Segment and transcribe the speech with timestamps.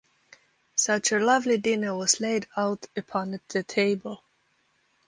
[0.73, 4.23] Such a lovely dinner was laid out upon the table!